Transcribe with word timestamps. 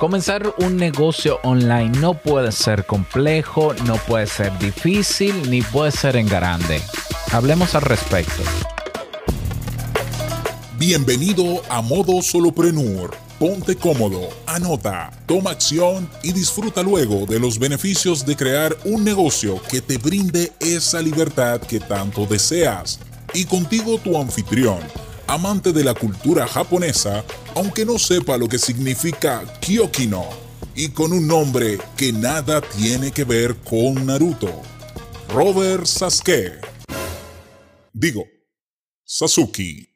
Comenzar 0.00 0.54
un 0.56 0.78
negocio 0.78 1.40
online 1.42 1.98
no 1.98 2.14
puede 2.14 2.52
ser 2.52 2.86
complejo, 2.86 3.74
no 3.84 3.96
puede 3.96 4.26
ser 4.26 4.58
difícil, 4.58 5.50
ni 5.50 5.60
puede 5.60 5.92
ser 5.92 6.16
en 6.16 6.26
grande. 6.26 6.80
Hablemos 7.32 7.74
al 7.74 7.82
respecto. 7.82 8.42
Bienvenido 10.78 11.62
a 11.68 11.82
Modo 11.82 12.22
Soloprenur. 12.22 13.14
Ponte 13.38 13.76
cómodo, 13.76 14.30
anota, 14.46 15.10
toma 15.26 15.50
acción 15.50 16.08
y 16.22 16.32
disfruta 16.32 16.82
luego 16.82 17.26
de 17.26 17.38
los 17.38 17.58
beneficios 17.58 18.24
de 18.24 18.36
crear 18.36 18.74
un 18.84 19.04
negocio 19.04 19.60
que 19.70 19.82
te 19.82 19.98
brinde 19.98 20.50
esa 20.60 21.02
libertad 21.02 21.60
que 21.60 21.78
tanto 21.78 22.24
deseas. 22.24 23.00
Y 23.34 23.44
contigo 23.44 23.98
tu 23.98 24.18
anfitrión 24.18 24.80
amante 25.30 25.72
de 25.72 25.84
la 25.84 25.94
cultura 25.94 26.44
japonesa, 26.44 27.24
aunque 27.54 27.86
no 27.86 28.00
sepa 28.00 28.36
lo 28.36 28.48
que 28.48 28.58
significa 28.58 29.44
Kyokino, 29.60 30.24
y 30.74 30.88
con 30.88 31.12
un 31.12 31.28
nombre 31.28 31.78
que 31.96 32.12
nada 32.12 32.60
tiene 32.60 33.12
que 33.12 33.22
ver 33.22 33.54
con 33.58 34.06
Naruto. 34.06 34.50
Robert 35.32 35.86
Sasuke. 35.86 36.60
Digo, 37.92 38.24
Sasuke. 39.04 39.90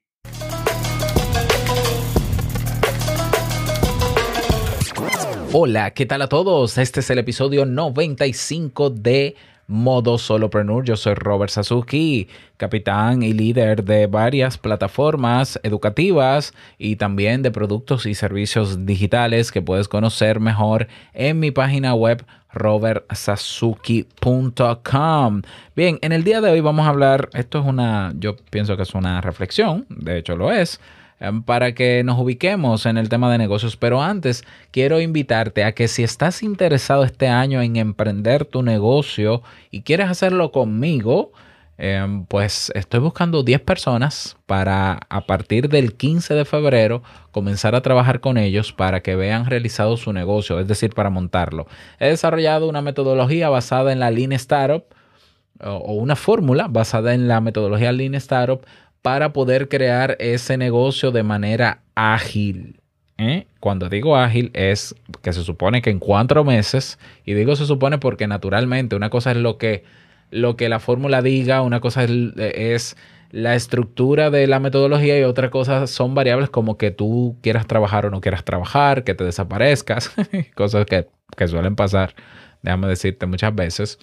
Hola, 5.52 5.94
¿qué 5.94 6.06
tal 6.06 6.22
a 6.22 6.28
todos? 6.28 6.78
Este 6.78 7.00
es 7.00 7.10
el 7.10 7.18
episodio 7.18 7.66
95 7.66 8.90
de 8.90 9.34
Modo 9.66 10.18
Solopreneur. 10.18 10.84
Yo 10.84 10.96
soy 10.96 11.14
Robert 11.14 11.50
Sasuki, 11.50 12.28
capitán 12.56 13.22
y 13.22 13.32
líder 13.32 13.84
de 13.84 14.06
varias 14.06 14.58
plataformas 14.58 15.58
educativas 15.62 16.52
y 16.78 16.96
también 16.96 17.42
de 17.42 17.50
productos 17.50 18.06
y 18.06 18.14
servicios 18.14 18.86
digitales 18.86 19.52
que 19.52 19.60
puedes 19.62 19.88
conocer 19.88 20.40
mejor 20.40 20.88
en 21.12 21.40
mi 21.40 21.50
página 21.50 21.94
web 21.94 22.24
robertsasuki.com. 22.52 25.42
Bien, 25.74 25.98
en 26.02 26.12
el 26.12 26.22
día 26.24 26.40
de 26.40 26.50
hoy 26.50 26.60
vamos 26.60 26.86
a 26.86 26.90
hablar, 26.90 27.30
esto 27.34 27.60
es 27.60 27.66
una, 27.66 28.12
yo 28.18 28.36
pienso 28.50 28.76
que 28.76 28.84
es 28.84 28.94
una 28.94 29.20
reflexión, 29.20 29.86
de 29.88 30.18
hecho 30.18 30.36
lo 30.36 30.52
es 30.52 30.80
para 31.44 31.74
que 31.74 32.02
nos 32.04 32.18
ubiquemos 32.18 32.86
en 32.86 32.98
el 32.98 33.08
tema 33.08 33.30
de 33.30 33.38
negocios. 33.38 33.76
Pero 33.76 34.02
antes, 34.02 34.44
quiero 34.70 35.00
invitarte 35.00 35.64
a 35.64 35.72
que 35.72 35.88
si 35.88 36.02
estás 36.02 36.42
interesado 36.42 37.04
este 37.04 37.28
año 37.28 37.62
en 37.62 37.76
emprender 37.76 38.44
tu 38.44 38.62
negocio 38.62 39.42
y 39.70 39.82
quieres 39.82 40.08
hacerlo 40.08 40.52
conmigo, 40.52 41.32
em, 41.76 42.24
pues 42.26 42.70
estoy 42.74 43.00
buscando 43.00 43.42
10 43.42 43.60
personas 43.60 44.36
para 44.46 45.00
a 45.08 45.26
partir 45.26 45.68
del 45.68 45.94
15 45.94 46.34
de 46.34 46.44
febrero 46.44 47.02
comenzar 47.32 47.74
a 47.74 47.82
trabajar 47.82 48.20
con 48.20 48.36
ellos 48.36 48.72
para 48.72 49.00
que 49.00 49.16
vean 49.16 49.46
realizado 49.46 49.96
su 49.96 50.12
negocio, 50.12 50.60
es 50.60 50.68
decir, 50.68 50.94
para 50.94 51.10
montarlo. 51.10 51.66
He 51.98 52.08
desarrollado 52.08 52.68
una 52.68 52.82
metodología 52.82 53.48
basada 53.48 53.92
en 53.92 54.00
la 54.00 54.10
Lean 54.10 54.32
Startup 54.32 54.84
o 55.60 55.94
una 55.94 56.16
fórmula 56.16 56.66
basada 56.68 57.14
en 57.14 57.28
la 57.28 57.40
metodología 57.40 57.92
Lean 57.92 58.14
Startup 58.16 58.64
para 59.04 59.34
poder 59.34 59.68
crear 59.68 60.16
ese 60.18 60.56
negocio 60.56 61.10
de 61.10 61.22
manera 61.22 61.82
ágil. 61.94 62.80
¿eh? 63.18 63.46
Cuando 63.60 63.90
digo 63.90 64.16
ágil 64.16 64.50
es 64.54 64.94
que 65.20 65.34
se 65.34 65.42
supone 65.42 65.82
que 65.82 65.90
en 65.90 65.98
cuatro 65.98 66.42
meses, 66.42 66.98
y 67.26 67.34
digo 67.34 67.54
se 67.54 67.66
supone 67.66 67.98
porque 67.98 68.26
naturalmente 68.26 68.96
una 68.96 69.10
cosa 69.10 69.32
es 69.32 69.36
lo 69.36 69.58
que, 69.58 69.84
lo 70.30 70.56
que 70.56 70.70
la 70.70 70.80
fórmula 70.80 71.20
diga, 71.20 71.60
una 71.60 71.80
cosa 71.80 72.04
es, 72.04 72.96
la 73.30 73.54
estructura 73.54 74.30
de 74.30 74.46
la 74.46 74.58
metodología 74.58 75.20
y 75.20 75.24
otra 75.24 75.50
cosa 75.50 75.86
son 75.86 76.14
variables 76.14 76.48
como 76.48 76.78
que 76.78 76.90
tú 76.90 77.36
quieras 77.42 77.66
trabajar 77.66 78.06
o 78.06 78.10
no 78.10 78.22
quieras 78.22 78.42
trabajar, 78.42 79.04
que 79.04 79.14
te 79.14 79.22
desaparezcas, 79.22 80.14
cosas 80.54 80.86
que, 80.86 81.08
que 81.36 81.46
suelen 81.46 81.76
pasar, 81.76 82.14
déjame 82.62 82.88
decirte 82.88 83.26
muchas 83.26 83.54
veces 83.54 83.98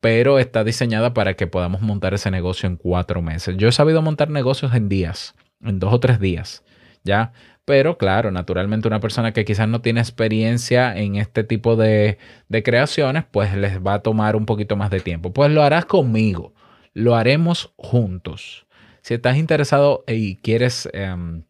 pero 0.00 0.38
está 0.38 0.64
diseñada 0.64 1.14
para 1.14 1.34
que 1.34 1.46
podamos 1.46 1.82
montar 1.82 2.14
ese 2.14 2.30
negocio 2.30 2.66
en 2.66 2.76
cuatro 2.76 3.22
meses. 3.22 3.56
Yo 3.56 3.68
he 3.68 3.72
sabido 3.72 4.02
montar 4.02 4.30
negocios 4.30 4.74
en 4.74 4.88
días, 4.88 5.34
en 5.62 5.78
dos 5.78 5.92
o 5.92 6.00
tres 6.00 6.18
días, 6.20 6.64
¿ya? 7.04 7.32
Pero 7.66 7.98
claro, 7.98 8.30
naturalmente 8.30 8.88
una 8.88 9.00
persona 9.00 9.32
que 9.32 9.44
quizás 9.44 9.68
no 9.68 9.80
tiene 9.80 10.00
experiencia 10.00 10.96
en 10.96 11.16
este 11.16 11.44
tipo 11.44 11.76
de, 11.76 12.18
creaciones, 12.64 13.24
pues 13.30 13.54
les 13.54 13.78
va 13.78 13.94
a 13.94 14.02
tomar 14.02 14.34
un 14.36 14.46
poquito 14.46 14.74
más 14.74 14.90
de 14.90 15.00
tiempo. 15.00 15.32
Pues 15.32 15.52
lo 15.52 15.62
harás 15.62 15.84
conmigo, 15.84 16.54
lo 16.94 17.14
haremos 17.14 17.72
juntos. 17.76 18.66
Si 19.02 19.14
estás 19.14 19.36
interesado 19.36 20.04
y 20.06 20.36
quieres... 20.36 20.88
Em, 20.92 21.44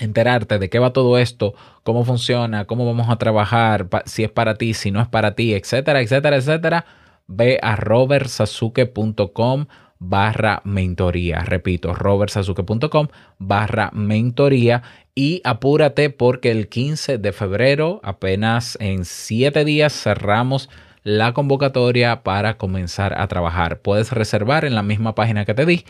enterarte 0.00 0.60
de 0.60 0.70
qué 0.70 0.78
va 0.78 0.92
todo 0.92 1.18
esto, 1.18 1.54
cómo 1.82 2.04
funciona, 2.04 2.66
cómo 2.66 2.86
vamos 2.86 3.08
a 3.08 3.16
trabajar, 3.16 3.88
si 4.04 4.22
es 4.22 4.30
para 4.30 4.54
ti, 4.54 4.74
si 4.74 4.92
no 4.92 5.00
es 5.00 5.08
para 5.08 5.34
ti, 5.34 5.54
etcétera, 5.54 6.00
etcétera, 6.00 6.36
etcétera, 6.36 6.86
ve 7.28 7.60
a 7.62 7.76
robertsasuke.com 7.76 9.66
barra 10.00 10.60
mentoría. 10.64 11.40
Repito, 11.40 11.94
robertsasuke.com 11.94 13.08
barra 13.38 13.90
mentoría 13.92 14.82
y 15.14 15.40
apúrate 15.44 16.10
porque 16.10 16.50
el 16.50 16.68
15 16.68 17.18
de 17.18 17.32
febrero, 17.32 18.00
apenas 18.02 18.76
en 18.80 19.04
7 19.04 19.64
días, 19.64 19.92
cerramos 19.92 20.68
la 21.02 21.32
convocatoria 21.32 22.22
para 22.22 22.56
comenzar 22.56 23.18
a 23.20 23.26
trabajar. 23.28 23.80
Puedes 23.80 24.12
reservar 24.12 24.64
en 24.64 24.74
la 24.74 24.82
misma 24.82 25.14
página 25.14 25.44
que 25.44 25.54
te 25.54 25.66
di. 25.66 25.84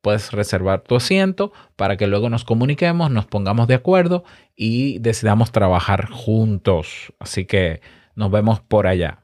Puedes 0.00 0.32
reservar 0.32 0.82
tu 0.82 0.96
asiento 0.96 1.52
para 1.76 1.96
que 1.96 2.06
luego 2.06 2.28
nos 2.28 2.44
comuniquemos, 2.44 3.10
nos 3.10 3.24
pongamos 3.24 3.68
de 3.68 3.74
acuerdo 3.74 4.24
y 4.54 4.98
decidamos 4.98 5.50
trabajar 5.50 6.10
juntos. 6.10 7.12
Así 7.18 7.46
que 7.46 7.80
nos 8.14 8.30
vemos 8.30 8.60
por 8.60 8.86
allá. 8.86 9.23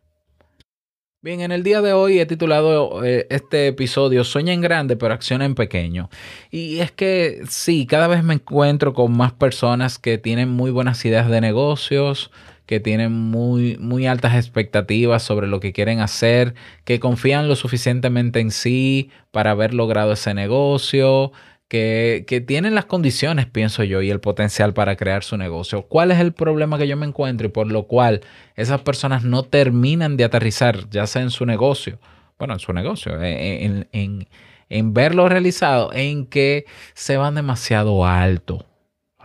Bien, 1.23 1.43
en 1.43 1.53
el 1.53 1.63
día 1.63 1.83
de 1.83 1.93
hoy 1.93 2.19
he 2.19 2.25
titulado 2.25 3.05
eh, 3.05 3.27
este 3.29 3.67
episodio 3.67 4.25
Sueña 4.25 4.55
en 4.55 4.63
grande 4.63 4.97
pero 4.97 5.13
acciona 5.13 5.45
en 5.45 5.55
pequeño. 5.55 6.09
Y 6.51 6.79
es 6.79 6.93
que 6.93 7.43
sí, 7.47 7.85
cada 7.85 8.09
vez 8.09 8.25
me 8.25 8.33
encuentro 8.33 8.95
con 8.95 9.15
más 9.15 9.35
personas 9.35 9.99
que 9.99 10.17
tienen 10.17 10.49
muy 10.49 10.71
buenas 10.71 11.05
ideas 11.05 11.29
de 11.29 11.43
negocios, 11.43 12.31
que 12.65 12.81
tienen 12.81 13.13
muy, 13.13 13.77
muy 13.79 14.07
altas 14.07 14.35
expectativas 14.35 15.23
sobre 15.23 15.47
lo 15.47 15.61
que 15.61 15.75
quieren 15.75 16.01
hacer, 16.01 16.55
que 16.85 17.01
confían 17.01 17.49
lo 17.49 17.57
suficientemente 17.57 18.41
en 18.41 18.51
sí 18.51 19.11
para 19.31 19.51
haber 19.51 19.75
logrado 19.75 20.13
ese 20.13 20.33
negocio, 20.33 21.33
que, 21.71 22.45
tienen 22.49 22.75
las 22.75 22.87
condiciones, 22.87 23.47
pienso 23.47 23.85
yo, 23.85 24.03
y 24.03 24.11
el 24.11 24.19
potencial 24.19 24.75
para 24.75 24.97
crear 24.97 25.23
su 25.23 25.37
negocio. 25.37 25.83
¿Cuál 25.83 26.11
es 26.11 26.19
el 26.19 26.33
problema 26.33 26.79
que 26.79 26.89
yo 26.89 26.97
me 26.97 27.07
encuentro 27.07 27.47
y 27.47 27.51
por 27.51 27.69
lo 27.71 27.85
cual 27.85 28.23
esas 28.57 28.81
personas 28.81 29.23
no 29.23 29.45
terminan 29.45 30.17
de 30.17 30.25
aterrizar, 30.25 30.91
ya 30.91 31.07
sea 31.07 31.23
en 31.23 31.31
su 31.31 31.47
negocio, 31.47 32.01
bueno, 32.41 32.55
en 32.55 32.61
su 32.61 32.73
negocio, 32.73 33.23
en, 33.23 33.87
en, 33.93 34.95
verlo 34.95 35.29
realizado, 35.29 35.93
en 35.93 36.27
que 36.27 36.65
se 36.95 37.17
van 37.17 37.37
demasiado 37.37 38.05
alto? 38.05 38.67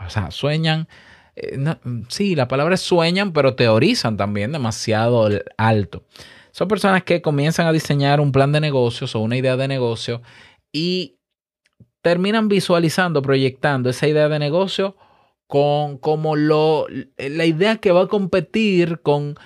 O 0.05 0.09
sea, 0.11 0.29
sueñan, 0.29 0.87
eh, 1.35 1.57
sí, 2.09 2.35
la 2.35 2.47
palabra 2.47 2.75
es 2.75 2.81
sueñan, 2.81 3.33
pero 3.33 3.55
teorizan 3.55 4.17
también 4.17 4.51
demasiado 4.51 5.27
alto. 5.57 6.03
Son 6.51 6.67
personas 6.67 7.03
que 7.03 7.23
comienzan 7.23 7.65
a 7.65 7.71
diseñar 7.71 8.19
un 8.19 8.31
plan 8.31 8.51
de 8.51 8.61
negocios 8.61 9.15
o 9.15 9.19
una 9.21 9.35
idea 9.35 9.57
de 9.57 9.67
negocio 9.67 10.21
y 10.71 11.15
terminan 12.05 12.49
visualizando, 12.49 13.23
proyectando 13.23 13.89
esa 13.89 14.07
idea 14.07 14.29
de 14.29 14.37
negocio 14.37 14.95
con 15.47 15.97
como 15.97 16.35
lo, 16.35 16.85
la 17.17 17.45
idea 17.45 17.77
que 17.77 17.91
va 17.91 18.03
a 18.03 18.07
competir 18.07 18.99
con, 19.01 19.39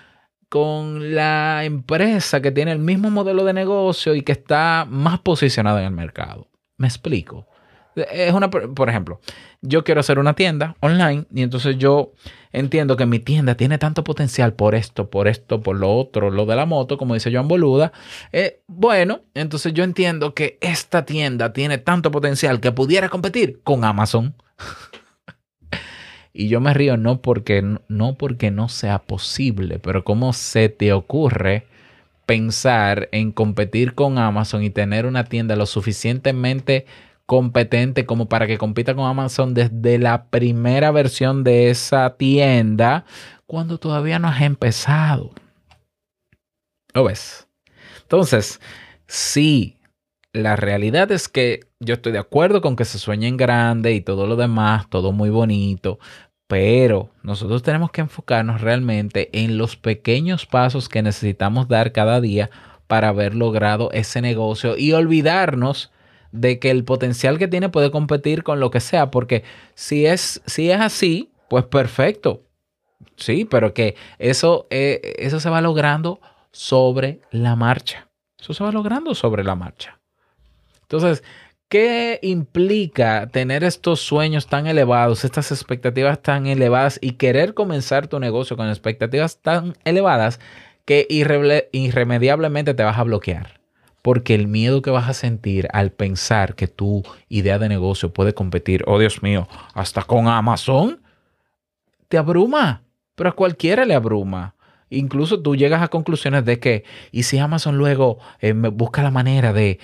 con 0.50 1.16
la 1.16 1.64
empresa 1.64 2.42
que 2.42 2.52
tiene 2.52 2.74
el 2.74 2.80
mismo 2.80 3.12
modelo 3.12 3.46
de 3.46 3.54
negocio 3.54 4.14
y 4.14 4.24
que 4.24 4.34
está 4.34 4.86
más 4.90 5.22
posicionada 5.22 5.80
en 5.80 5.86
el 5.86 5.94
mercado. 5.94 6.50
¿Me 6.76 6.88
explico? 6.88 7.48
Es 7.96 8.34
una, 8.34 8.50
por 8.50 8.90
ejemplo, 8.90 9.20
yo 9.62 9.84
quiero 9.84 10.00
hacer 10.00 10.20
una 10.20 10.34
tienda 10.34 10.76
online 10.80 11.26
y 11.34 11.42
entonces 11.42 11.78
yo 11.78 12.14
entiendo 12.52 12.96
que 12.96 13.06
mi 13.06 13.20
tienda 13.20 13.56
tiene 13.56 13.78
tanto 13.78 14.04
potencial 14.04 14.54
por 14.54 14.76
esto, 14.76 15.10
por 15.10 15.28
esto, 15.28 15.62
por 15.62 15.78
lo 15.78 15.94
otro, 15.96 16.30
lo 16.30 16.46
de 16.46 16.56
la 16.56 16.66
moto, 16.66 16.98
como 16.98 17.14
dice 17.14 17.32
Joan 17.32 17.48
Boluda. 17.48 17.92
Eh, 18.32 18.62
bueno, 18.68 19.22
entonces 19.34 19.74
yo 19.74 19.84
entiendo 19.84 20.34
que 20.34 20.58
esta 20.62 21.06
tienda 21.06 21.52
tiene 21.52 21.78
tanto 21.78 22.12
potencial 22.12 22.60
que 22.60 22.72
pudiera 22.72 23.10
competir 23.10 23.60
con 23.64 23.84
Amazon. 23.84 24.36
y 26.34 26.48
yo 26.48 26.62
me 26.62 26.74
río 26.74 26.96
no 26.96 27.22
porque, 27.22 27.78
no 27.88 28.16
porque 28.16 28.52
no 28.52 28.70
sea 28.70 29.00
posible, 29.00 29.80
pero 29.80 30.04
cómo 30.04 30.34
se 30.34 30.70
te 30.70 30.94
ocurre 30.94 31.66
pensar 32.26 33.10
en 33.12 33.32
competir 33.32 33.96
con 33.96 34.20
Amazon 34.20 34.64
y 34.64 34.70
tener 34.70 35.08
una 35.08 35.24
tienda 35.24 35.56
lo 35.56 35.66
suficientemente 35.66 36.86
competente 37.30 38.08
como 38.08 38.28
para 38.28 38.48
que 38.48 38.58
compita 38.58 38.96
con 38.96 39.06
Amazon 39.06 39.54
desde 39.54 40.00
la 40.00 40.32
primera 40.32 40.90
versión 40.90 41.44
de 41.44 41.70
esa 41.70 42.18
tienda 42.18 43.06
cuando 43.46 43.78
todavía 43.78 44.18
no 44.18 44.30
has 44.30 44.42
empezado. 44.42 45.36
¿Lo 46.92 47.04
ves? 47.04 47.48
Entonces, 48.02 48.60
sí, 49.06 49.78
la 50.34 50.56
realidad 50.56 51.12
es 51.12 51.30
que 51.30 51.68
yo 51.80 51.94
estoy 51.94 52.14
de 52.14 52.18
acuerdo 52.18 52.62
con 52.62 52.76
que 52.76 52.84
se 52.84 52.98
sueñe 52.98 53.28
en 53.28 53.38
grande 53.38 53.94
y 53.94 54.02
todo 54.02 54.26
lo 54.26 54.36
demás, 54.36 54.90
todo 54.90 55.12
muy 55.12 55.30
bonito, 55.30 56.00
Pero 56.48 57.12
nosotros 57.22 57.62
tenemos 57.62 57.92
que 57.92 58.02
enfocarnos 58.02 58.62
realmente 58.62 59.30
en 59.34 59.60
los 59.60 59.76
pequeños 59.76 60.48
pasos 60.48 60.90
que 60.90 61.04
necesitamos 61.04 61.68
dar 61.68 61.92
cada 61.92 62.22
día 62.22 62.50
para 62.88 63.10
haber 63.10 63.36
logrado 63.36 63.92
ese 63.92 64.20
negocio 64.20 64.76
y 64.78 64.94
olvidarnos 64.94 65.92
de 66.32 66.60
que 66.60 66.72
el 66.72 66.84
potencial 66.84 67.38
que 67.38 67.48
tiene 67.48 67.70
puede 67.70 67.92
competir 67.92 68.44
con 68.44 68.60
lo 68.60 68.72
que 68.72 68.80
sea, 68.80 69.12
porque 69.12 69.44
si 69.76 70.06
es, 70.06 70.42
si 70.46 70.70
es 70.72 70.80
así, 70.80 71.32
pues 71.50 71.66
perfecto. 71.66 72.44
Sí, 73.16 73.46
pero 73.46 73.74
que 73.74 73.96
eso, 74.18 74.68
eh, 74.70 75.16
eso 75.20 75.40
se 75.40 75.50
va 75.50 75.62
logrando 75.62 76.20
sobre 76.52 77.22
la 77.32 77.56
marcha. 77.56 78.08
Eso 78.40 78.54
se 78.54 78.64
va 78.64 78.72
logrando 78.72 79.14
sobre 79.16 79.44
la 79.44 79.56
marcha. 79.56 80.00
Entonces, 80.82 81.24
¿qué 81.68 82.20
implica 82.22 83.28
tener 83.28 83.64
estos 83.64 84.00
sueños 84.00 84.48
tan 84.48 84.68
elevados, 84.68 85.26
estas 85.26 85.52
expectativas 85.52 86.22
tan 86.22 86.48
elevadas 86.48 86.98
y 87.02 87.14
querer 87.14 87.54
comenzar 87.54 88.08
tu 88.08 88.20
negocio 88.20 88.58
con 88.58 88.70
expectativas 88.70 89.40
tan 89.42 89.76
elevadas 89.84 90.40
que 90.86 91.06
irremediablemente 91.10 92.74
te 92.74 92.84
vas 92.84 92.98
a 92.98 93.04
bloquear? 93.04 93.59
Porque 94.02 94.36
el 94.36 94.48
miedo 94.48 94.82
que 94.82 94.92
vas 94.92 95.10
a 95.10 95.14
sentir 95.14 95.68
al 95.74 95.92
pensar 95.92 96.56
que 96.56 96.68
tu 96.68 97.04
idea 97.28 97.60
de 97.60 97.70
negocio 97.70 98.14
puede 98.14 98.34
competir, 98.34 98.84
oh 98.88 99.00
Dios 99.00 99.22
mío, 99.22 99.48
hasta 99.74 100.04
con 100.04 100.28
Amazon, 100.28 101.02
te 102.08 102.18
abruma. 102.18 102.84
Pero 103.16 103.30
a 103.30 103.36
cualquiera 103.36 103.84
le 103.84 103.94
abruma. 103.94 104.56
Incluso 104.90 105.42
tú 105.42 105.56
llegas 105.56 105.84
a 105.84 105.90
conclusiones 105.90 106.46
de 106.46 106.60
que, 106.60 106.84
¿y 107.12 107.24
si 107.24 107.38
Amazon 107.38 107.78
luego 107.78 108.18
eh, 108.40 108.54
busca 108.54 109.04
la 109.04 109.12
manera 109.12 109.54
de, 109.54 109.80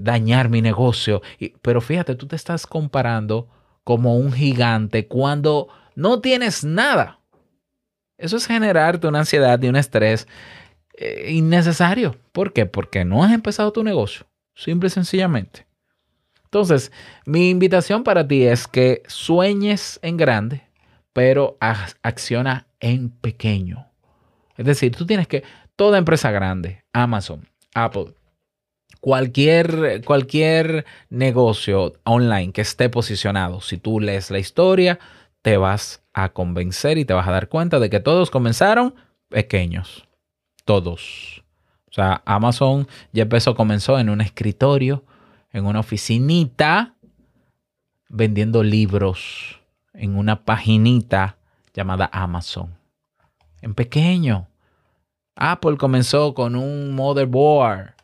dañar 0.00 0.48
mi 0.48 0.62
negocio? 0.62 1.22
pero 1.62 1.80
fíjate, 1.80 2.14
tú 2.14 2.26
te 2.26 2.36
estás 2.36 2.66
comparando 2.66 3.48
como 3.82 4.16
un 4.16 4.32
gigante 4.32 5.08
cuando 5.08 5.68
no 5.96 6.20
tienes 6.20 6.64
nada. 6.64 7.18
Eso 8.18 8.36
es 8.36 8.46
generarte 8.46 9.08
una 9.08 9.20
ansiedad 9.20 9.60
y 9.62 9.68
un 9.68 9.76
estrés 9.76 10.28
eh, 10.94 11.32
innecesario. 11.32 12.16
¿Por 12.32 12.52
qué? 12.52 12.66
Porque 12.66 13.04
no 13.04 13.24
has 13.24 13.32
empezado 13.32 13.72
tu 13.72 13.82
negocio. 13.84 14.26
Simple 14.54 14.88
y 14.88 14.90
sencillamente. 14.90 15.66
Entonces, 16.44 16.90
mi 17.26 17.48
invitación 17.48 18.02
para 18.02 18.26
ti 18.26 18.44
es 18.44 18.66
que 18.66 19.02
sueñes 19.06 20.00
en 20.02 20.16
grande, 20.16 20.62
pero 21.12 21.56
acciona 21.60 22.66
en 22.80 23.10
pequeño. 23.10 23.86
Es 24.56 24.66
decir, 24.66 24.94
tú 24.94 25.06
tienes 25.06 25.28
que, 25.28 25.44
toda 25.76 25.96
empresa 25.96 26.30
grande, 26.30 26.84
Amazon, 26.92 27.48
Apple, 27.72 28.14
cualquier, 29.00 30.02
cualquier 30.04 30.84
negocio 31.08 31.94
online 32.04 32.52
que 32.52 32.60
esté 32.60 32.88
posicionado, 32.88 33.60
si 33.60 33.78
tú 33.78 34.00
lees 34.00 34.30
la 34.30 34.40
historia, 34.40 34.98
te 35.42 35.56
vas 35.56 36.02
a 36.12 36.30
convencer 36.30 36.98
y 36.98 37.04
te 37.04 37.14
vas 37.14 37.28
a 37.28 37.32
dar 37.32 37.48
cuenta 37.48 37.78
de 37.78 37.90
que 37.90 38.00
todos 38.00 38.30
comenzaron 38.30 38.94
pequeños. 39.28 40.06
Todos. 40.64 41.42
O 41.90 41.92
sea, 41.92 42.22
Amazon 42.24 42.86
ya 43.12 43.22
empezó, 43.22 43.54
comenzó 43.54 43.98
en 43.98 44.10
un 44.10 44.20
escritorio, 44.20 45.04
en 45.52 45.66
una 45.66 45.80
oficinita, 45.80 46.94
vendiendo 48.08 48.62
libros, 48.62 49.60
en 49.92 50.16
una 50.16 50.44
paginita 50.44 51.36
llamada 51.74 52.08
Amazon. 52.12 52.74
En 53.60 53.74
pequeño. 53.74 54.46
Apple 55.34 55.76
comenzó 55.76 56.34
con 56.34 56.54
un 56.54 56.94
motherboard 56.94 57.94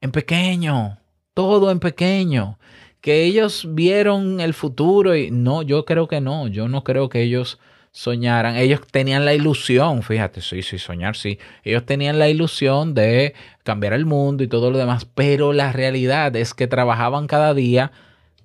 en 0.00 0.12
pequeño, 0.12 0.98
todo 1.34 1.70
en 1.70 1.80
pequeño. 1.80 2.58
Que 3.00 3.24
ellos 3.24 3.66
vieron 3.70 4.40
el 4.40 4.54
futuro 4.54 5.16
y 5.16 5.30
no, 5.30 5.62
yo 5.62 5.84
creo 5.84 6.06
que 6.06 6.20
no, 6.20 6.46
yo 6.46 6.68
no 6.68 6.84
creo 6.84 7.08
que 7.08 7.22
ellos 7.22 7.58
soñaran. 7.92 8.56
Ellos 8.56 8.80
tenían 8.90 9.24
la 9.24 9.34
ilusión, 9.34 10.02
fíjate, 10.02 10.40
sí, 10.40 10.62
sí, 10.62 10.78
soñar, 10.78 11.16
sí. 11.16 11.38
Ellos 11.62 11.86
tenían 11.86 12.18
la 12.18 12.28
ilusión 12.28 12.94
de 12.94 13.34
cambiar 13.62 13.92
el 13.92 14.06
mundo 14.06 14.42
y 14.42 14.48
todo 14.48 14.70
lo 14.70 14.78
demás, 14.78 15.04
pero 15.04 15.52
la 15.52 15.72
realidad 15.72 16.34
es 16.34 16.54
que 16.54 16.66
trabajaban 16.66 17.26
cada 17.26 17.54
día 17.54 17.92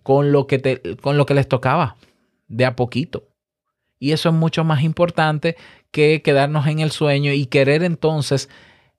con 0.04 0.32
lo 0.32 0.48
que, 0.48 0.60
te, 0.60 0.98
con 0.98 1.18
lo 1.18 1.26
que 1.26 1.34
les 1.34 1.48
tocaba, 1.48 1.96
de 2.48 2.66
a 2.66 2.76
poquito. 2.76 3.28
Y 4.00 4.12
eso 4.12 4.30
es 4.30 4.36
mucho 4.36 4.64
más 4.64 4.84
importante 4.84 5.56
que 5.92 6.22
quedarnos 6.22 6.68
en 6.68 6.80
el 6.80 6.92
sueño 6.92 7.32
y 7.32 7.48
querer 7.48 7.84
entonces 7.84 8.50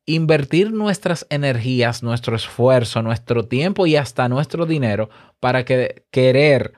invertir 0.06 0.73
nuestras 0.73 1.27
energías, 1.29 2.03
nuestro 2.03 2.35
esfuerzo, 2.35 3.03
nuestro 3.03 3.44
tiempo 3.44 3.87
y 3.87 3.97
hasta 3.97 4.29
nuestro 4.29 4.65
dinero 4.65 5.11
para 5.39 5.65
que, 5.65 6.06
querer 6.11 6.73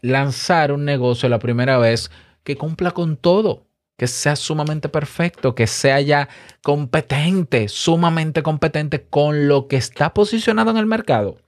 lanzar 0.00 0.72
un 0.72 0.84
negocio 0.84 1.28
la 1.28 1.40
primera 1.40 1.78
vez 1.78 2.10
que 2.42 2.56
cumpla 2.56 2.92
con 2.92 3.16
todo, 3.16 3.66
que 3.96 4.06
sea 4.06 4.34
sumamente 4.36 4.88
perfecto, 4.88 5.54
que 5.54 5.66
sea 5.66 6.00
ya 6.00 6.28
competente, 6.62 7.68
sumamente 7.68 8.42
competente 8.42 9.02
con 9.02 9.46
lo 9.48 9.68
que 9.68 9.76
está 9.76 10.14
posicionado 10.14 10.70
en 10.70 10.78
el 10.78 10.86
mercado. 10.86 11.38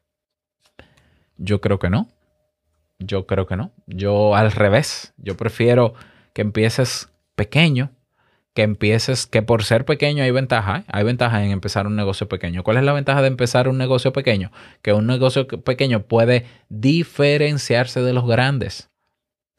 Yo 1.38 1.60
creo 1.60 1.78
que 1.78 1.90
no. 1.90 2.08
Yo 2.98 3.26
creo 3.26 3.46
que 3.46 3.56
no. 3.56 3.72
Yo 3.86 4.36
al 4.36 4.52
revés. 4.52 5.14
Yo 5.16 5.36
prefiero 5.36 5.94
que 6.34 6.42
empieces 6.42 7.08
pequeño, 7.34 7.90
que 8.54 8.62
empieces, 8.62 9.26
que 9.26 9.42
por 9.42 9.64
ser 9.64 9.84
pequeño 9.84 10.22
hay 10.22 10.30
ventaja, 10.30 10.84
hay 10.86 11.04
ventaja 11.04 11.42
en 11.42 11.50
empezar 11.50 11.86
un 11.86 11.96
negocio 11.96 12.28
pequeño. 12.28 12.62
¿Cuál 12.62 12.76
es 12.76 12.84
la 12.84 12.92
ventaja 12.92 13.22
de 13.22 13.28
empezar 13.28 13.66
un 13.66 13.78
negocio 13.78 14.12
pequeño? 14.12 14.52
Que 14.82 14.92
un 14.92 15.06
negocio 15.06 15.48
pequeño 15.48 16.02
puede 16.02 16.46
diferenciarse 16.68 18.02
de 18.02 18.12
los 18.12 18.26
grandes. 18.26 18.91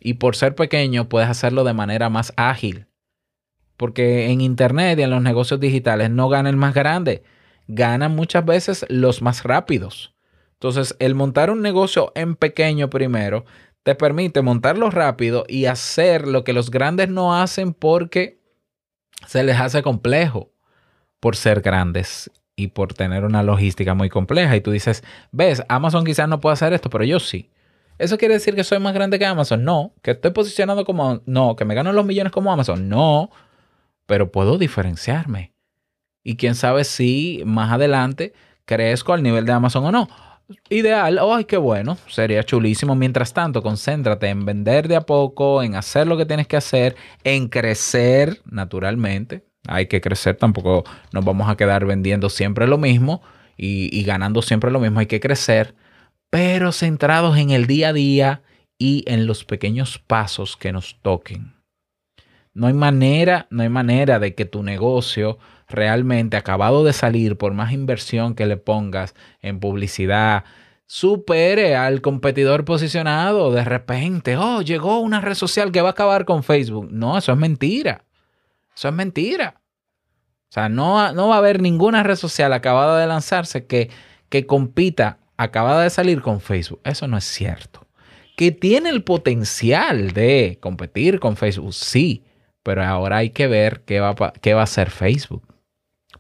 Y 0.06 0.16
por 0.16 0.36
ser 0.36 0.54
pequeño 0.54 1.08
puedes 1.08 1.30
hacerlo 1.30 1.64
de 1.64 1.74
manera 1.74 2.10
más 2.10 2.34
ágil. 2.36 2.88
Porque 3.78 4.30
en 4.30 4.42
Internet 4.42 5.00
y 5.00 5.04
en 5.04 5.10
los 5.10 5.22
negocios 5.22 5.62
digitales 5.62 6.10
no 6.10 6.28
gana 6.28 6.50
el 6.50 6.58
más 6.58 6.74
grande, 6.74 7.24
ganan 7.68 8.14
muchas 8.14 8.46
veces 8.46 8.86
los 8.90 9.22
más 9.22 9.44
rápidos. 9.44 10.14
Entonces, 10.56 10.96
el 11.00 11.16
montar 11.16 11.50
un 11.50 11.62
negocio 11.62 12.12
en 12.16 12.36
pequeño 12.36 12.90
primero 12.90 13.46
te 13.84 13.96
permite 13.96 14.42
montarlo 14.42 14.90
rápido 14.90 15.46
y 15.48 15.66
hacer 15.66 16.28
lo 16.28 16.44
que 16.44 16.54
los 16.54 16.70
grandes 16.70 17.10
no 17.10 17.36
hacen 17.36 17.74
porque 17.74 18.42
se 19.26 19.44
les 19.44 19.60
hace 19.60 19.84
complejo 19.84 20.52
por 21.22 21.38
ser 21.38 21.62
grandes 21.62 22.30
y 22.58 22.68
por 22.68 22.94
tener 22.94 23.24
una 23.24 23.42
logística 23.42 23.94
muy 23.94 24.10
compleja. 24.10 24.56
Y 24.56 24.62
tú 24.62 24.72
dices, 24.72 25.04
ves, 25.32 25.64
Amazon 25.70 26.04
quizás 26.04 26.28
no 26.28 26.42
puede 26.42 26.54
hacer 26.54 26.74
esto, 26.74 26.90
pero 26.90 27.06
yo 27.06 27.20
sí. 27.22 27.50
¿Eso 28.04 28.18
quiere 28.18 28.36
decir 28.36 28.56
que 28.56 28.64
soy 28.64 28.80
más 28.80 28.94
grande 28.94 29.18
que 29.18 29.26
Amazon? 29.26 29.64
No. 29.64 29.94
¿Que 30.02 30.12
estoy 30.12 30.32
posicionado 30.32 30.86
como... 30.86 31.22
No. 31.26 31.56
¿Que 31.56 31.66
me 31.66 31.76
gano 31.76 31.92
los 31.94 32.06
millones 32.06 32.32
como 32.32 32.52
Amazon? 32.52 32.90
No. 32.90 33.30
Pero 34.06 34.32
puedo 34.32 34.58
diferenciarme. 34.58 35.54
Y 36.24 36.36
quién 36.36 36.56
sabe 36.56 36.84
si 36.84 37.42
más 37.46 37.72
adelante 37.72 38.34
crezco 38.66 39.14
al 39.14 39.24
nivel 39.24 39.46
de 39.46 39.52
Amazon 39.52 39.86
o 39.86 39.92
no 39.92 40.08
ideal, 40.70 41.20
ay, 41.20 41.46
qué 41.46 41.58
bueno, 41.58 41.98
sería 42.08 42.44
chulísimo. 42.44 42.96
Mientras 42.96 43.34
tanto, 43.34 43.62
concéntrate 43.62 44.28
en 44.28 44.46
vender 44.46 44.88
de 44.88 44.96
a 44.96 45.02
poco, 45.02 45.64
en 45.64 45.76
hacer 45.76 46.08
lo 46.08 46.18
que 46.18 46.26
tienes 46.26 46.48
que 46.48 46.58
hacer, 46.58 46.96
en 47.24 47.48
crecer 47.48 48.42
naturalmente. 48.46 49.46
Hay 49.68 49.88
que 49.88 50.02
crecer, 50.02 50.36
tampoco 50.36 50.84
nos 51.14 51.24
vamos 51.24 51.50
a 51.50 51.56
quedar 51.56 51.86
vendiendo 51.86 52.30
siempre 52.30 52.68
lo 52.68 52.78
mismo 52.78 53.22
y, 53.56 53.98
y 53.98 54.04
ganando 54.04 54.42
siempre 54.42 54.72
lo 54.72 54.80
mismo. 54.80 55.00
Hay 55.00 55.06
que 55.06 55.20
crecer, 55.20 55.76
pero 56.34 56.72
centrados 56.72 57.38
en 57.38 57.52
el 57.52 57.68
día 57.68 57.90
a 57.90 57.94
día 57.94 58.42
y 58.80 59.04
en 59.06 59.28
los 59.28 59.46
pequeños 59.46 60.00
pasos 60.00 60.58
que 60.58 60.72
nos 60.72 61.00
toquen. 61.04 61.54
No 62.56 62.66
hay 62.66 62.74
manera, 62.74 63.46
no 63.52 63.62
hay 63.62 63.70
manera 63.70 64.18
de 64.18 64.34
que 64.34 64.46
tu 64.46 64.64
negocio 64.64 65.38
realmente 65.70 66.36
acabado 66.36 66.84
de 66.84 66.92
salir, 66.92 67.38
por 67.38 67.54
más 67.54 67.72
inversión 67.72 68.34
que 68.34 68.48
le 68.48 68.58
pongas 68.58 69.14
en 69.42 69.60
publicidad, 69.60 70.44
supere 70.88 71.76
al 71.76 72.02
competidor 72.02 72.66
posicionado 72.66 73.52
de 73.52 73.64
repente. 73.64 74.36
Oh, 74.36 74.64
llegó 74.64 75.02
una 75.02 75.22
red 75.22 75.36
social 75.36 75.72
que 75.72 75.84
va 75.84 75.90
a 75.90 75.92
acabar 75.92 76.26
con 76.26 76.42
Facebook. 76.42 76.88
No, 76.92 77.16
eso 77.16 77.32
es 77.32 77.38
mentira. 77.38 78.06
Eso 78.76 78.88
es 78.88 78.94
mentira. 78.96 79.62
O 80.50 80.52
sea, 80.52 80.68
no, 80.68 81.14
no 81.14 81.28
va 81.28 81.36
a 81.36 81.38
haber 81.38 81.62
ninguna 81.62 82.02
red 82.02 82.16
social 82.16 82.54
acabada 82.54 83.00
de 83.00 83.06
lanzarse 83.06 83.68
que, 83.68 83.92
que 84.30 84.48
compita, 84.48 85.20
acabada 85.38 85.84
de 85.84 85.90
salir 85.90 86.22
con 86.22 86.42
Facebook. 86.42 86.82
Eso 86.84 87.08
no 87.08 87.18
es 87.18 87.24
cierto. 87.24 87.88
Que 88.36 88.52
tiene 88.52 88.90
el 88.90 89.04
potencial 89.04 90.12
de 90.12 90.58
competir 90.62 91.20
con 91.20 91.38
Facebook, 91.38 91.74
sí, 91.74 92.24
pero 92.64 92.84
ahora 92.84 93.18
hay 93.18 93.30
que 93.30 93.48
ver 93.48 93.82
qué 93.86 94.00
va, 94.00 94.16
qué 94.42 94.54
va 94.54 94.62
a 94.62 94.64
hacer 94.64 94.90
Facebook 94.90 95.54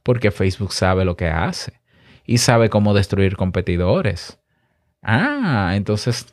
porque 0.03 0.31
Facebook 0.31 0.73
sabe 0.73 1.05
lo 1.05 1.15
que 1.15 1.27
hace 1.27 1.81
y 2.25 2.37
sabe 2.37 2.69
cómo 2.69 2.93
destruir 2.93 3.37
competidores. 3.37 4.39
Ah, 5.01 5.71
entonces 5.75 6.27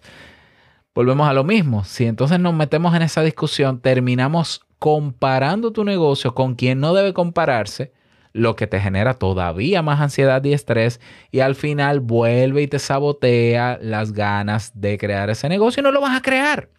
volvemos 0.95 1.29
a 1.29 1.33
lo 1.33 1.45
mismo. 1.45 1.85
Si 1.85 2.05
entonces 2.05 2.39
nos 2.41 2.55
metemos 2.55 2.95
en 2.95 3.03
esa 3.03 3.23
discusión, 3.23 3.81
terminamos 3.81 4.63
comparando 4.79 5.73
tu 5.73 5.85
negocio 5.85 6.35
con 6.35 6.55
quien 6.55 6.81
no 6.81 6.95
debe 6.95 7.15
compararse, 7.15 7.93
lo 8.33 8.57
que 8.57 8.67
te 8.67 8.81
genera 8.81 9.15
todavía 9.15 9.83
más 9.83 10.01
ansiedad 10.01 10.43
y 10.45 10.53
estrés 10.53 11.01
y 11.31 11.41
al 11.41 11.55
final 11.55 12.01
vuelve 12.01 12.63
y 12.63 12.69
te 12.69 12.79
sabotea 12.79 13.79
las 13.81 14.13
ganas 14.13 14.73
de 14.81 14.99
crear 14.99 15.31
ese 15.31 15.49
negocio 15.49 15.81
y 15.81 15.85
no 15.85 15.93
lo 15.93 16.01
vas 16.01 16.17
a 16.17 16.23
crear. 16.23 16.71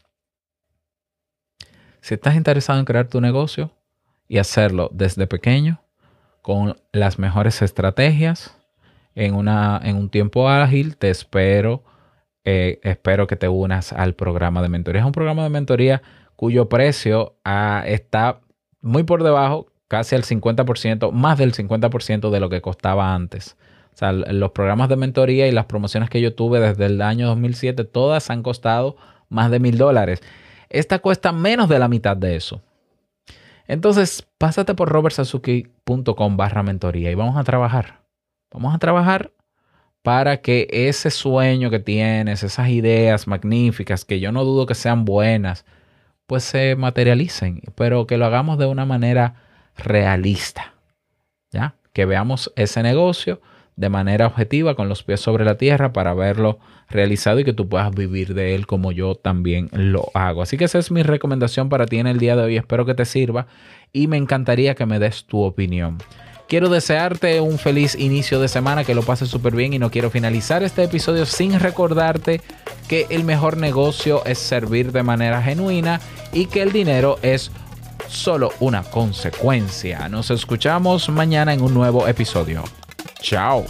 Si 2.01 2.13
estás 2.15 2.35
interesado 2.35 2.79
en 2.79 2.85
crear 2.85 3.07
tu 3.07 3.21
negocio 3.21 3.71
y 4.27 4.37
hacerlo 4.37 4.89
desde 4.91 5.27
pequeño, 5.27 5.81
con 6.41 6.75
las 6.91 7.19
mejores 7.19 7.61
estrategias, 7.61 8.57
en, 9.15 9.35
una, 9.35 9.79
en 9.83 9.97
un 9.97 10.09
tiempo 10.09 10.49
ágil, 10.49 10.97
te 10.97 11.09
espero. 11.09 11.83
Eh, 12.43 12.79
espero 12.83 13.27
que 13.27 13.35
te 13.35 13.47
unas 13.47 13.93
al 13.93 14.15
programa 14.15 14.61
de 14.61 14.69
mentoría. 14.69 15.01
Es 15.01 15.05
un 15.05 15.11
programa 15.11 15.43
de 15.43 15.49
mentoría 15.49 16.01
cuyo 16.35 16.69
precio 16.69 17.35
ah, 17.45 17.83
está 17.85 18.41
muy 18.81 19.03
por 19.03 19.23
debajo, 19.23 19.67
casi 19.91 20.15
al 20.15 20.23
50%, 20.23 21.11
más 21.11 21.37
del 21.37 21.53
50% 21.53 22.29
de 22.29 22.39
lo 22.39 22.49
que 22.49 22.61
costaba 22.61 23.13
antes. 23.13 23.57
O 23.93 23.97
sea, 23.97 24.13
los 24.13 24.51
programas 24.51 24.87
de 24.87 24.95
mentoría 24.95 25.49
y 25.49 25.51
las 25.51 25.65
promociones 25.65 26.09
que 26.09 26.21
yo 26.21 26.33
tuve 26.33 26.61
desde 26.61 26.85
el 26.85 27.01
año 27.01 27.27
2007, 27.27 27.83
todas 27.83 28.29
han 28.29 28.41
costado 28.41 28.95
más 29.27 29.51
de 29.51 29.59
mil 29.59 29.77
dólares. 29.77 30.21
Esta 30.69 30.99
cuesta 30.99 31.33
menos 31.33 31.67
de 31.67 31.77
la 31.77 31.89
mitad 31.89 32.15
de 32.15 32.37
eso. 32.37 32.61
Entonces, 33.67 34.25
pásate 34.37 34.75
por 34.75 34.87
robertsazuki.com 34.87 36.37
barra 36.37 36.63
mentoría 36.63 37.11
y 37.11 37.15
vamos 37.15 37.35
a 37.35 37.43
trabajar. 37.43 37.99
Vamos 38.49 38.73
a 38.73 38.79
trabajar 38.79 39.33
para 40.03 40.37
que 40.37 40.69
ese 40.71 41.11
sueño 41.11 41.69
que 41.69 41.79
tienes, 41.79 42.43
esas 42.43 42.69
ideas 42.69 43.27
magníficas, 43.27 44.05
que 44.05 44.21
yo 44.21 44.31
no 44.31 44.45
dudo 44.45 44.67
que 44.67 44.73
sean 44.73 45.03
buenas, 45.03 45.65
pues 46.27 46.45
se 46.45 46.77
materialicen, 46.77 47.61
pero 47.75 48.07
que 48.07 48.15
lo 48.15 48.25
hagamos 48.25 48.57
de 48.57 48.67
una 48.67 48.85
manera 48.85 49.50
realista. 49.77 50.73
¿Ya? 51.51 51.75
Que 51.93 52.05
veamos 52.05 52.51
ese 52.55 52.81
negocio 52.83 53.41
de 53.75 53.89
manera 53.89 54.27
objetiva, 54.27 54.75
con 54.75 54.89
los 54.89 55.03
pies 55.03 55.21
sobre 55.21 55.43
la 55.45 55.57
tierra, 55.57 55.91
para 55.91 56.13
verlo 56.13 56.59
realizado 56.89 57.39
y 57.39 57.43
que 57.43 57.53
tú 57.53 57.67
puedas 57.67 57.91
vivir 57.91 58.33
de 58.33 58.53
él 58.53 58.67
como 58.67 58.91
yo 58.91 59.15
también 59.15 59.69
lo 59.71 60.11
hago. 60.13 60.41
Así 60.41 60.57
que 60.57 60.65
esa 60.65 60.77
es 60.77 60.91
mi 60.91 61.03
recomendación 61.03 61.69
para 61.69 61.85
ti 61.85 61.97
en 61.97 62.07
el 62.07 62.19
día 62.19 62.35
de 62.35 62.43
hoy. 62.43 62.57
Espero 62.57 62.85
que 62.85 62.93
te 62.93 63.05
sirva 63.05 63.47
y 63.93 64.07
me 64.07 64.17
encantaría 64.17 64.75
que 64.75 64.85
me 64.85 64.99
des 64.99 65.25
tu 65.25 65.41
opinión. 65.41 65.97
Quiero 66.47 66.67
desearte 66.67 67.39
un 67.39 67.57
feliz 67.57 67.95
inicio 67.95 68.41
de 68.41 68.49
semana, 68.49 68.83
que 68.83 68.93
lo 68.93 69.03
pases 69.03 69.29
súper 69.29 69.55
bien 69.55 69.71
y 69.71 69.79
no 69.79 69.89
quiero 69.89 70.09
finalizar 70.09 70.63
este 70.63 70.83
episodio 70.83 71.25
sin 71.25 71.57
recordarte 71.57 72.41
que 72.89 73.07
el 73.09 73.23
mejor 73.23 73.55
negocio 73.55 74.25
es 74.25 74.37
servir 74.37 74.91
de 74.91 75.01
manera 75.01 75.41
genuina 75.41 76.01
y 76.33 76.47
que 76.47 76.61
el 76.61 76.73
dinero 76.73 77.17
es 77.21 77.51
solo 78.11 78.51
una 78.59 78.83
consecuencia. 78.83 80.07
Nos 80.09 80.29
escuchamos 80.31 81.09
mañana 81.09 81.53
en 81.53 81.61
un 81.61 81.73
nuevo 81.73 82.07
episodio. 82.07 82.63
Chao. 83.21 83.65